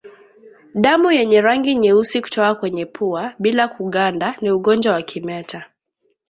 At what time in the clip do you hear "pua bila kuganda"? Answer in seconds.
2.85-4.35